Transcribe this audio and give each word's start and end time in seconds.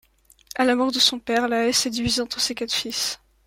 À 0.55 0.65
la 0.65 0.73
mort 0.75 0.91
de 0.91 0.97
son 0.97 1.19
père, 1.19 1.47
la 1.47 1.67
Hesse 1.67 1.85
est 1.85 1.91
divisée 1.91 2.21
entre 2.23 2.39
ses 2.39 2.55
quatre 2.55 2.73
fils. 2.73 3.19